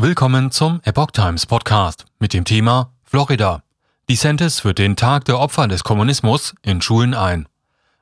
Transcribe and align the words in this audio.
Willkommen 0.00 0.52
zum 0.52 0.80
Epoch 0.84 1.10
Times 1.10 1.44
Podcast 1.44 2.04
mit 2.20 2.32
dem 2.32 2.44
Thema 2.44 2.92
Florida. 3.02 3.64
DeSantis 4.08 4.60
führt 4.60 4.78
den 4.78 4.94
Tag 4.94 5.24
der 5.24 5.40
Opfer 5.40 5.66
des 5.66 5.82
Kommunismus 5.82 6.54
in 6.62 6.80
Schulen 6.80 7.14
ein. 7.14 7.48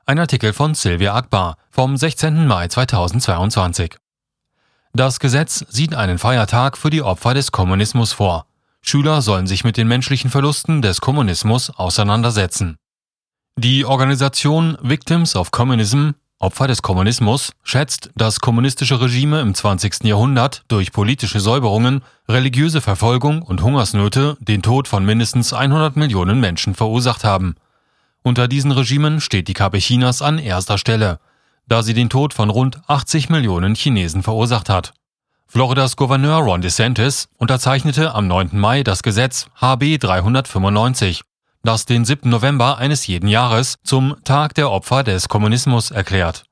Ein 0.05 0.19
Artikel 0.19 0.53
von 0.53 0.75
Sylvia 0.75 1.15
Akbar 1.15 1.57
vom 1.71 1.97
16. 1.97 2.45
Mai 2.45 2.67
2022. 2.67 3.97
Das 4.93 5.19
Gesetz 5.19 5.65
sieht 5.69 5.95
einen 5.95 6.19
Feiertag 6.19 6.77
für 6.77 6.91
die 6.91 7.01
Opfer 7.01 7.33
des 7.33 7.51
Kommunismus 7.51 8.13
vor. 8.13 8.45
Schüler 8.83 9.23
sollen 9.23 9.47
sich 9.47 9.63
mit 9.63 9.75
den 9.75 9.87
menschlichen 9.87 10.29
Verlusten 10.29 10.83
des 10.83 11.01
Kommunismus 11.01 11.71
auseinandersetzen. 11.71 12.77
Die 13.55 13.85
Organisation 13.85 14.77
Victims 14.83 15.35
of 15.35 15.49
Communism 15.49 16.11
Opfer 16.39 16.67
des 16.67 16.83
Kommunismus 16.83 17.51
schätzt, 17.63 18.11
dass 18.15 18.39
kommunistische 18.39 19.01
Regime 19.01 19.41
im 19.41 19.55
20. 19.55 20.03
Jahrhundert 20.03 20.63
durch 20.67 20.91
politische 20.91 21.39
Säuberungen, 21.39 22.03
religiöse 22.29 22.79
Verfolgung 22.79 23.41
und 23.41 23.63
Hungersnöte 23.63 24.37
den 24.39 24.61
Tod 24.61 24.87
von 24.87 25.03
mindestens 25.03 25.51
100 25.53 25.95
Millionen 25.95 26.39
Menschen 26.39 26.75
verursacht 26.75 27.23
haben. 27.23 27.55
Unter 28.21 28.47
diesen 28.47 28.71
Regimen 28.71 29.19
steht 29.19 29.47
die 29.47 29.55
KP 29.55 29.79
Chinas 29.79 30.21
an 30.21 30.37
erster 30.37 30.77
Stelle, 30.77 31.19
da 31.67 31.81
sie 31.81 31.95
den 31.95 32.09
Tod 32.09 32.35
von 32.35 32.51
rund 32.51 32.81
80 32.87 33.29
Millionen 33.29 33.73
Chinesen 33.73 34.21
verursacht 34.21 34.69
hat. 34.69 34.93
Floridas 35.47 35.95
Gouverneur 35.95 36.37
Ron 36.37 36.61
DeSantis 36.61 37.29
unterzeichnete 37.37 38.13
am 38.13 38.27
9. 38.27 38.49
Mai 38.51 38.83
das 38.83 39.01
Gesetz 39.01 39.47
HB 39.55 39.97
395, 39.97 41.23
das 41.67 41.85
den 41.85 42.05
7. 42.05 42.29
November 42.29 42.77
eines 42.77 43.07
jeden 43.07 43.27
Jahres 43.27 43.75
zum 43.83 44.15
Tag 44.23 44.53
der 44.55 44.71
Opfer 44.71 45.03
des 45.03 45.27
Kommunismus 45.27 45.91
erklärt. 45.91 46.45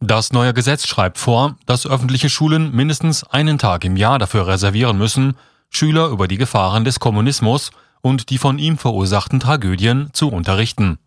Das 0.00 0.32
neue 0.32 0.52
Gesetz 0.52 0.86
schreibt 0.86 1.18
vor, 1.18 1.54
dass 1.64 1.86
öffentliche 1.86 2.28
Schulen 2.28 2.74
mindestens 2.74 3.22
einen 3.22 3.58
Tag 3.58 3.84
im 3.84 3.96
Jahr 3.96 4.18
dafür 4.18 4.48
reservieren 4.48 4.98
müssen, 4.98 5.36
Schüler 5.70 6.08
über 6.08 6.26
die 6.26 6.38
Gefahren 6.38 6.84
des 6.84 6.98
Kommunismus 6.98 7.70
und 8.00 8.30
die 8.30 8.38
von 8.38 8.58
ihm 8.58 8.78
verursachten 8.78 9.38
Tragödien 9.38 10.10
zu 10.12 10.28
unterrichten. 10.28 10.98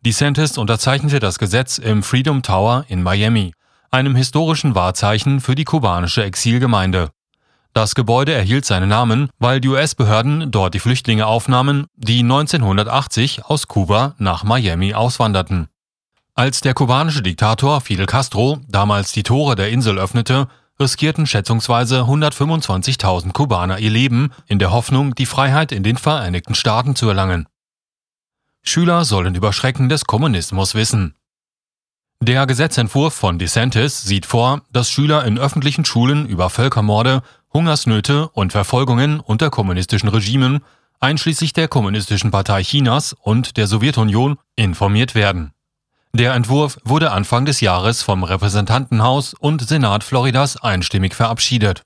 DeSantis 0.00 0.56
unterzeichnete 0.56 1.20
das 1.20 1.38
Gesetz 1.38 1.76
im 1.76 2.02
Freedom 2.02 2.42
Tower 2.42 2.86
in 2.88 3.02
Miami, 3.02 3.52
einem 3.90 4.16
historischen 4.16 4.74
Wahrzeichen 4.74 5.40
für 5.40 5.54
die 5.54 5.64
kubanische 5.64 6.24
Exilgemeinde. 6.24 7.10
Das 7.76 7.94
Gebäude 7.94 8.32
erhielt 8.32 8.64
seinen 8.64 8.88
Namen, 8.88 9.28
weil 9.38 9.60
die 9.60 9.68
US-Behörden 9.68 10.50
dort 10.50 10.72
die 10.72 10.78
Flüchtlinge 10.78 11.26
aufnahmen, 11.26 11.84
die 11.94 12.20
1980 12.20 13.44
aus 13.44 13.68
Kuba 13.68 14.14
nach 14.16 14.44
Miami 14.44 14.94
auswanderten. 14.94 15.68
Als 16.34 16.62
der 16.62 16.72
kubanische 16.72 17.20
Diktator 17.20 17.82
Fidel 17.82 18.06
Castro 18.06 18.60
damals 18.66 19.12
die 19.12 19.24
Tore 19.24 19.56
der 19.56 19.68
Insel 19.68 19.98
öffnete, 19.98 20.48
riskierten 20.80 21.26
schätzungsweise 21.26 22.04
125.000 22.04 23.34
Kubaner 23.34 23.78
ihr 23.78 23.90
Leben 23.90 24.32
in 24.46 24.58
der 24.58 24.72
Hoffnung, 24.72 25.14
die 25.14 25.26
Freiheit 25.26 25.70
in 25.70 25.82
den 25.82 25.98
Vereinigten 25.98 26.54
Staaten 26.54 26.96
zu 26.96 27.06
erlangen. 27.10 27.46
Schüler 28.62 29.04
sollen 29.04 29.34
über 29.34 29.52
Schrecken 29.52 29.90
des 29.90 30.06
Kommunismus 30.06 30.74
wissen. 30.74 31.14
Der 32.22 32.46
Gesetzentwurf 32.46 33.12
von 33.12 33.38
DeSantis 33.38 34.02
sieht 34.02 34.24
vor, 34.24 34.62
dass 34.72 34.90
Schüler 34.90 35.26
in 35.26 35.38
öffentlichen 35.38 35.84
Schulen 35.84 36.26
über 36.26 36.48
Völkermorde, 36.48 37.22
Hungersnöte 37.56 38.28
und 38.28 38.52
Verfolgungen 38.52 39.18
unter 39.18 39.48
kommunistischen 39.48 40.10
Regimen, 40.10 40.60
einschließlich 41.00 41.54
der 41.54 41.68
Kommunistischen 41.68 42.30
Partei 42.30 42.62
Chinas 42.62 43.14
und 43.14 43.56
der 43.56 43.66
Sowjetunion, 43.66 44.36
informiert 44.56 45.14
werden. 45.14 45.52
Der 46.12 46.34
Entwurf 46.34 46.76
wurde 46.84 47.12
Anfang 47.12 47.46
des 47.46 47.62
Jahres 47.62 48.02
vom 48.02 48.24
Repräsentantenhaus 48.24 49.32
und 49.32 49.66
Senat 49.66 50.04
Floridas 50.04 50.58
einstimmig 50.58 51.14
verabschiedet. 51.14 51.82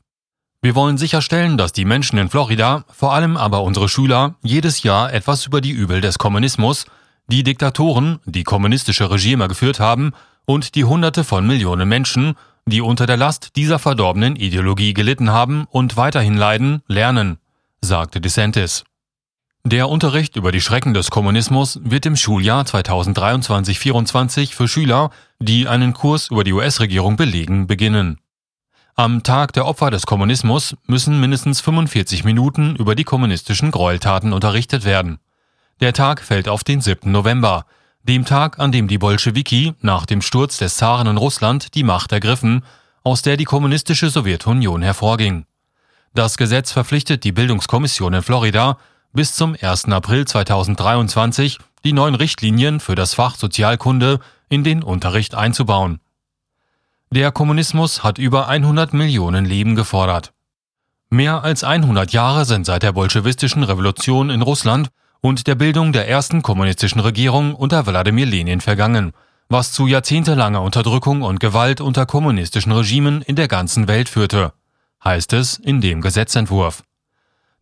Wir 0.60 0.74
wollen 0.74 0.98
sicherstellen, 0.98 1.56
dass 1.56 1.72
die 1.72 1.84
Menschen 1.84 2.18
in 2.18 2.30
Florida, 2.30 2.84
vor 2.92 3.12
allem 3.12 3.36
aber 3.36 3.62
unsere 3.62 3.88
Schüler, 3.88 4.34
jedes 4.42 4.82
Jahr 4.82 5.12
etwas 5.12 5.46
über 5.46 5.60
die 5.60 5.70
Übel 5.70 6.00
des 6.00 6.18
Kommunismus, 6.18 6.86
die 7.28 7.44
Diktatoren, 7.44 8.18
die 8.24 8.42
kommunistische 8.42 9.08
Regime 9.08 9.47
geführt 9.47 9.78
haben 9.78 10.14
und 10.47 10.75
die 10.75 10.84
Hunderte 10.84 11.22
von 11.22 11.47
Millionen 11.47 11.88
Menschen, 11.88 12.34
die 12.70 12.81
unter 12.81 13.06
der 13.06 13.16
Last 13.16 13.56
dieser 13.56 13.78
verdorbenen 13.78 14.36
Ideologie 14.36 14.94
gelitten 14.94 15.31
haben 15.31 15.66
und 15.70 15.97
weiterhin 15.97 16.36
leiden, 16.36 16.82
lernen, 16.86 17.38
sagte 17.81 18.20
DeSantis. 18.20 18.84
Der 19.64 19.91
Unterricht 19.91 20.36
über 20.36 20.53
die 20.53 20.62
Schrecken 20.62 20.94
des 20.94 21.10
Kommunismus 21.10 21.81
wird 21.82 22.06
im 22.06 22.16
Schuljahr 22.16 22.64
2023-24 22.64 24.54
für 24.54 24.69
Schüler, 24.69 25.10
die 25.38 25.69
einen 25.69 25.92
Kurs 25.92 26.31
über 26.31 26.44
die 26.44 26.54
US-Regierung 26.54 27.16
belegen, 27.16 27.66
beginnen. 27.66 28.19
Am 28.97 29.22
Tag 29.22 29.52
der 29.52 29.66
Opfer 29.66 29.91
des 29.91 30.06
Kommunismus 30.06 30.76
müssen 30.87 31.20
mindestens 31.20 31.60
45 31.60 32.25
Minuten 32.25 32.75
über 32.76 32.94
die 32.94 33.04
kommunistischen 33.04 33.70
Gräueltaten 33.70 34.32
unterrichtet 34.32 34.84
werden. 34.84 35.19
Der 35.81 35.92
Tag 35.92 36.22
fällt 36.22 36.48
auf 36.48 36.64
den 36.64 36.81
7. 36.81 37.10
November, 37.10 37.66
dem 38.03 38.25
Tag, 38.25 38.59
an 38.59 38.72
dem 38.72 38.88
die 38.88 38.99
Bolschewiki 38.99 39.75
nach 39.81 40.06
dem 40.06 40.22
Sturz 40.22 40.59
des 40.59 40.77
Zaren 40.77 41.06
in 41.06 41.16
Russland 41.16 41.75
die 41.75 41.84
Macht 41.84 42.12
ergriffen, 42.12 42.65
aus 43.03 43.22
der 43.22 43.37
die 43.37 43.44
kommunistische 43.44 44.11
Sowjetunion 44.11 44.83
hervorging. 44.83 45.44
Das 46.15 46.37
Gesetz 46.37 46.72
verpflichtet 46.72 47.25
die 47.25 47.33
Bildungskommission 47.33 48.15
in 48.15 48.22
Florida, 48.22 48.78
bis 49.12 49.34
zum 49.34 49.56
1. 49.61 49.87
April 49.87 50.27
2023 50.27 51.59
die 51.84 51.93
neuen 51.93 52.15
Richtlinien 52.15 52.81
für 52.81 52.94
das 52.94 53.15
Fach 53.15 53.37
Sozialkunde 53.37 54.21
in 54.49 54.65
den 54.65 54.82
Unterricht 54.82 55.34
einzubauen. 55.34 56.00
Der 57.11 57.32
Kommunismus 57.32 58.03
hat 58.03 58.19
über 58.19 58.49
100 58.49 58.93
Millionen 58.93 59.44
Leben 59.44 59.75
gefordert. 59.75 60.32
Mehr 61.09 61.43
als 61.43 61.65
100 61.65 62.12
Jahre 62.12 62.44
sind 62.44 62.67
seit 62.67 62.84
der 62.84 62.93
bolschewistischen 62.93 63.65
Revolution 63.65 64.31
in 64.31 64.43
Russland 64.43 64.91
und 65.20 65.47
der 65.47 65.54
Bildung 65.54 65.92
der 65.92 66.08
ersten 66.08 66.42
kommunistischen 66.42 67.00
Regierung 67.00 67.54
unter 67.54 67.86
Wladimir 67.86 68.26
Lenin 68.26 68.60
vergangen, 68.60 69.12
was 69.48 69.72
zu 69.72 69.86
jahrzehntelanger 69.86 70.62
Unterdrückung 70.62 71.22
und 71.22 71.41
Gewalt 71.41 71.81
unter 71.81 72.06
kommunistischen 72.06 72.72
Regimen 72.72 73.20
in 73.22 73.36
der 73.36 73.48
ganzen 73.48 73.88
Welt 73.88 74.08
führte, 74.08 74.53
heißt 75.04 75.32
es 75.32 75.58
in 75.58 75.81
dem 75.81 76.00
Gesetzentwurf. 76.00 76.82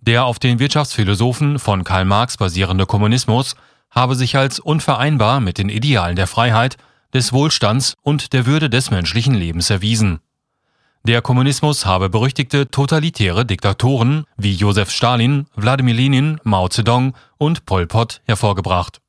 Der 0.00 0.24
auf 0.24 0.38
den 0.38 0.58
Wirtschaftsphilosophen 0.58 1.58
von 1.58 1.84
Karl 1.84 2.04
Marx 2.04 2.36
basierende 2.36 2.86
Kommunismus 2.86 3.56
habe 3.90 4.14
sich 4.14 4.36
als 4.36 4.60
unvereinbar 4.60 5.40
mit 5.40 5.58
den 5.58 5.68
Idealen 5.68 6.16
der 6.16 6.26
Freiheit, 6.26 6.76
des 7.14 7.32
Wohlstands 7.32 7.94
und 8.02 8.32
der 8.34 8.44
Würde 8.44 8.68
des 8.68 8.90
menschlichen 8.90 9.34
Lebens 9.34 9.70
erwiesen. 9.70 10.20
Der 11.08 11.22
Kommunismus 11.22 11.86
habe 11.86 12.10
berüchtigte 12.10 12.70
totalitäre 12.70 13.46
Diktatoren 13.46 14.26
wie 14.36 14.52
Josef 14.52 14.90
Stalin, 14.90 15.46
Wladimir 15.56 15.94
Lenin, 15.94 16.38
Mao 16.44 16.68
Zedong 16.68 17.14
und 17.38 17.64
Pol 17.64 17.86
Pot 17.86 18.20
hervorgebracht. 18.26 19.00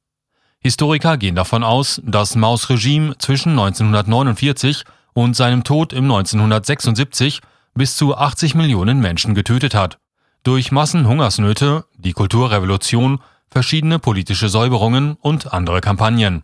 Historiker 0.62 1.18
gehen 1.18 1.36
davon 1.36 1.62
aus, 1.62 2.02
dass 2.06 2.38
Maos 2.38 2.70
Regime 2.70 3.18
zwischen 3.18 3.50
1949 3.50 4.86
und 5.12 5.36
seinem 5.36 5.66
Tod 5.66 5.92
im 5.92 6.06
1976 6.06 7.42
bis 7.74 7.98
zu 7.98 8.16
80 8.16 8.56
Millionen 8.56 9.02
Menschen 9.02 9.36
getötet 9.36 9.76
hat. 9.76 9.98
Durch 10.44 10.72
Massenhungersnöte, 10.72 11.84
die 11.98 12.14
Kulturrevolution, 12.14 13.20
verschiedene 13.50 14.00
politische 14.00 14.48
Säuberungen 14.48 15.18
und 15.20 15.52
andere 15.52 15.81
Kampagnen. 15.81 16.44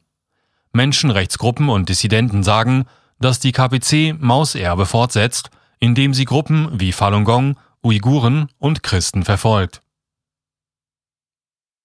Menschenrechtsgruppen 0.74 1.70
und 1.70 1.88
Dissidenten 1.88 2.44
sagen, 2.44 2.88
dass 3.20 3.40
die 3.40 3.52
KPC 3.52 4.16
Mauserbe 4.20 4.86
fortsetzt, 4.86 5.50
indem 5.80 6.14
sie 6.14 6.26
Gruppen 6.26 6.70
wie 6.74 6.92
Falun 6.92 7.24
Gong, 7.24 7.58
Uiguren 7.84 8.50
und 8.60 8.84
Christen 8.84 9.24
verfolgt 9.24 9.82